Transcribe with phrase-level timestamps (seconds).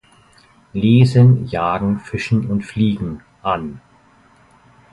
[0.73, 3.81] Lesen, Jagen, Fischen und Fliegen an.